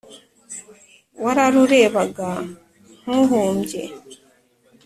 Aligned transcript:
wararurebaga 1.23 2.29
ntuhumbye 3.01 3.81